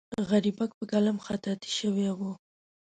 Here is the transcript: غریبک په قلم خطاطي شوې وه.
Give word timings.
غریبک 0.29 0.71
په 0.79 0.85
قلم 0.91 1.17
خطاطي 1.25 1.71
شوې 1.79 2.09
وه. 2.17 2.31